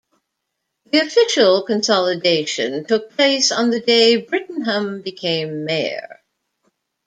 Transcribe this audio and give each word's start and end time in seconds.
The 0.91 0.97
official 0.99 1.61
consolidation 1.61 2.85
took 2.85 3.11
place 3.11 3.51
on 3.51 3.69
the 3.69 3.79
day 3.79 4.17
Brittingham 4.19 5.03
became 5.03 5.63
mayor. 5.63 6.21